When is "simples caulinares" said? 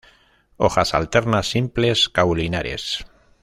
1.51-3.05